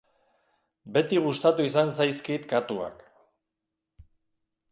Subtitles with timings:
[0.95, 3.03] Beti gustatu izan zaizkit katuak.